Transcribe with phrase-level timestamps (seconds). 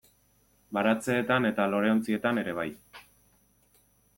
[0.77, 2.67] Baratzeetan eta loreontzietan ere bai.